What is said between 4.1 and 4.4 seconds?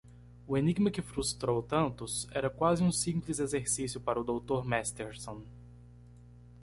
o